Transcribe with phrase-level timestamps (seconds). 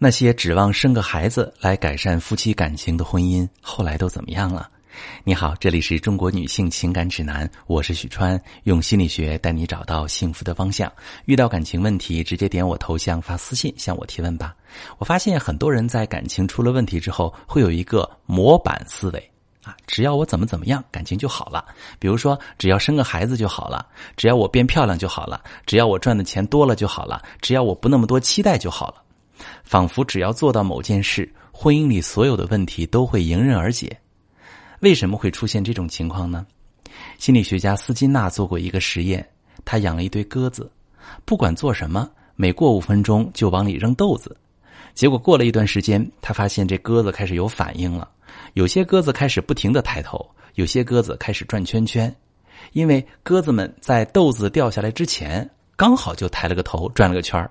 [0.00, 4.70] 那些指望生个孩子来改善夫妻感情的婚姻，后来都怎么样了？
[5.24, 10.90] 你好，这里是中国女性情感指南，我是许川，用心理学带你找到幸福的方向。
[11.24, 14.54] 遇到感情问题，直接点我头像发私信向我提问吧。
[14.98, 19.30] 我发现很多人在感情出了问题之后，会有一个模板思维
[19.64, 21.64] 啊，只要我怎么怎么样，感情就好了。
[21.98, 23.84] 比如说，只要生个孩子就好了，
[24.16, 29.02] 只要我变漂亮就好了，只要我赚的钱多了就好了，只要我不那么多期待就好了。
[29.64, 33.96] 仿佛只要做到某件事，婚姻里所有的问题都会迎刃而解。
[34.80, 36.46] 为什么会出现这种情况呢？
[37.18, 39.28] 心理学家斯金纳做过一个实验，
[39.64, 40.70] 他养了一堆鸽子，
[41.24, 44.36] 不管做什么，每过五分钟就往里扔豆子。
[44.94, 48.08] 结果过了一段时间，他发现这鸽子开始有反应了，
[48.54, 52.12] 有些鸽子开始不停的抬头，有些鸽子开始转圈圈，
[52.72, 57.48] 因为鸽子们在豆子掉下来之前，刚好就抬了个头，转了个圈儿。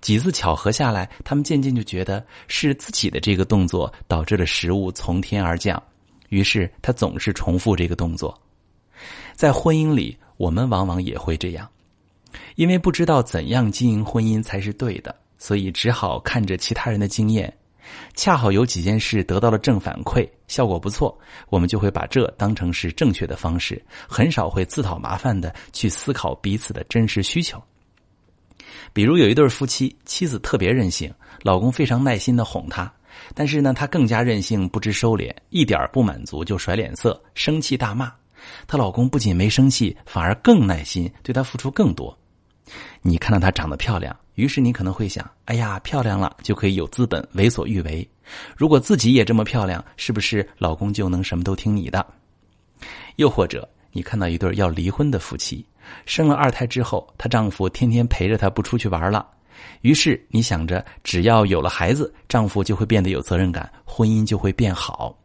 [0.00, 5.82] 几次巧合下来，他们渐渐就觉得是自己的这个动作导致了食物从天而降，
[6.28, 8.38] 于是他总是重复这个动作。
[9.34, 11.68] 在婚姻里，我们往往也会这样，
[12.56, 17.52] 因为不知道怎样经营婚姻才是对的，所以只好看着其他人的经验。
[18.14, 21.16] 恰好有几件事得到了正反馈，效果不错，
[21.50, 27.62] 我们就会把这当成是正确的方式，很少会自讨麻烦的去思考彼此的真实需求。
[28.92, 32.92] 比如有一对夫妻，妻子特别任性，老公非常耐心的哄她，
[33.34, 38.12] 但是呢，她更加任性，不知收敛，一点不满足就甩脸色，生气大骂。
[38.66, 42.16] 她老公不仅没生气，反而更耐心，对她付出更多。
[43.02, 48.06] 你看到她长得漂亮，于是你可能会想：哎呀，漂亮了就可以有资本为所欲为。
[48.56, 52.06] 如果自己也这么漂亮，是不是老公就能什么都听你的？
[53.16, 55.64] 又或者，你看到一对要离婚的夫妻。
[56.06, 59.26] 生了二胎之后，她丈夫天天陪着她不出去玩了，
[59.82, 65.16] 于是你想着只要有了孩子，丈夫就会变得有责任感，婚姻就会变好。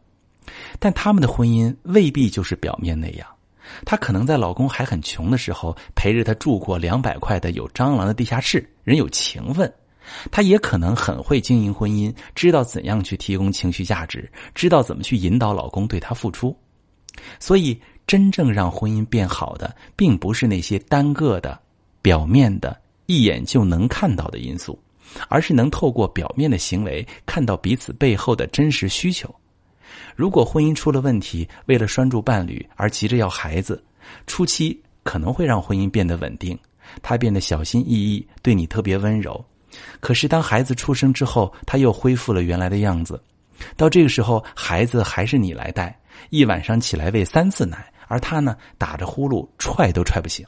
[0.78, 3.26] 但他们的婚姻未必就是表面那样，
[3.84, 9.68] 她可能在老公还很穷的时候陪着他住过两百块的有蟑螂的地下室，人有情分；
[10.30, 16.56] 她也可能很会经营婚姻，知道怎样去提供情绪价值，知道怎么去引导老公对她付出，
[17.38, 17.80] 所以。
[18.10, 21.56] 真正让婚姻变好的，并不是那些单个的、
[22.02, 22.76] 表面的、
[23.06, 24.76] 一眼就能看到的因素，
[25.28, 29.32] 而是能透过表面的行为看到彼此背后的真实需求。
[30.16, 33.80] 如果婚姻出了问题，为了拴住伴侣而急着要孩子，
[34.26, 36.58] 初期可能会让婚姻变得稳定，
[37.02, 39.40] 他变得小心翼翼，对你特别温柔。
[40.00, 43.22] 可是当孩子出生之后，他又恢复了原来的样子，
[43.76, 45.96] 到这个时候，孩子还是你来带，
[46.30, 47.86] 一晚上起来喂三次奶。
[48.10, 50.44] 而他呢，打着呼噜踹都踹不醒。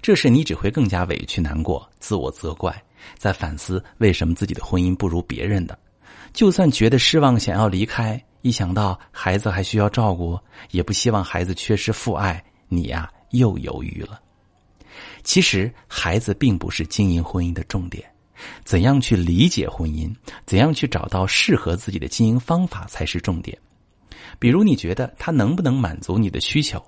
[0.00, 2.72] 这时你只会更加委屈难过，自我责怪，
[3.18, 5.76] 在反思为什么自己的婚姻不如别人的。
[6.32, 10.38] 就算觉得失望，想要离开，一想到孩子还需要照顾，
[10.70, 14.20] 也不希望孩子缺失父爱，你呀又犹豫了。
[15.24, 18.08] 其实孩子并不是经营婚姻的重点，
[18.64, 20.14] 怎样去理解婚姻，
[20.46, 23.58] 怎样去找到适合自己的经营方法才是重点。
[24.38, 26.82] 比如，你觉得他能不能满足你的需求？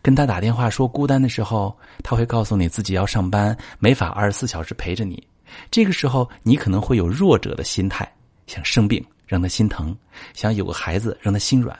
[0.00, 5.26] 跟他打电话说孤单的时候，他会告诉你自己要上班，没法二十四小时陪着你。
[5.70, 8.10] 这个时候，你可能会有弱者的心态，
[8.46, 9.96] 想生病让他心疼，
[10.34, 11.76] 想有个孩子让他心软，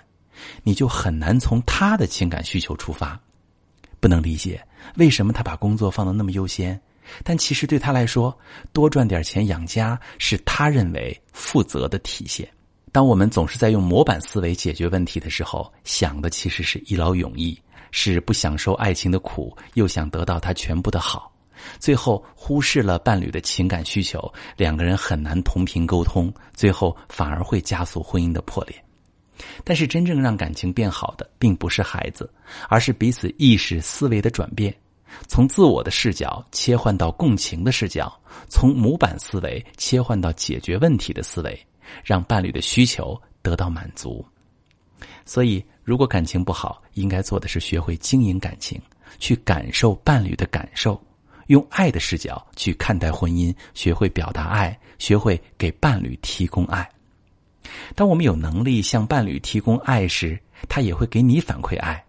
[0.63, 3.19] 你就很难从他的情感需求出发。
[4.01, 4.65] 不能理解
[4.97, 6.81] 为什么他把工作放得那么优先，
[7.23, 8.37] 但其实对他来说，
[8.73, 12.49] 多赚点钱养家是他认为负责的体现。
[12.99, 17.57] 当我们总是在用模板思维解决问题的时候，想的其实是一劳永逸，
[17.93, 21.33] 是不享受爱情的苦，又想得到他全部的好，
[21.79, 28.75] 最后忽视了伴侣的情感需求，两个人很难同频沟通，最后反而会加速婚姻的破裂。
[29.63, 32.29] 但是，真正让感情变好的，并不是孩子，
[32.69, 34.75] 而是彼此意识思维的转变，
[35.29, 38.13] 从自我的视角切换到共情的视角，
[38.49, 41.65] 从模板思维切换到解决问题的思维。
[42.05, 44.25] 让伴侣的需求得到满足，
[45.25, 48.81] 所以如果感情不好，应该做的是学会经营感情，
[49.19, 51.01] 去感受伴侣的感受，
[51.47, 56.89] 用爱的视角去看待婚姻，学会表达爱，学会给伴侣提供爱。
[57.95, 60.39] 当我们有能力向伴侣提供爱时，
[60.69, 62.03] 他也会给你反馈爱，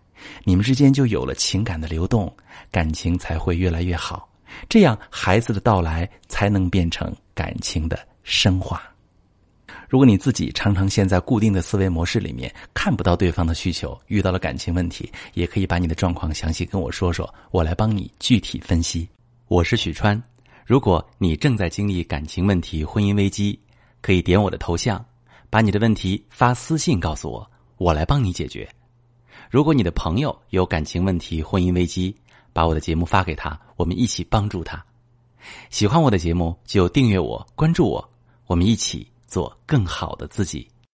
[0.43, 2.33] 你们之间就有了情感的流动，
[2.71, 4.27] 感情才会越来越好。
[4.67, 8.81] 这样，孩子的到来才能变成感情的升华。
[9.89, 19.09] 如果你自己常常陷在固定的思维模式里面，看不到对方的需求，遇到了感情问题，也可以把你的状况详细跟我说说，我来帮你具体分析。
[19.47, 20.21] 我是许川。
[20.63, 23.59] 如果你正在经历感情问题、婚姻危机，
[23.99, 25.03] 可以点我的头像，
[25.49, 28.69] 把你的问题发私信告诉我，我来帮你解决。
[29.49, 32.15] 如果你的朋友有感情问题、婚姻危机，
[32.53, 34.85] 把我的节目发给他，我们一起帮助他。
[35.71, 38.07] 喜欢我的节目就订阅我、关注我，
[38.45, 40.67] 我们一起做更好的自己。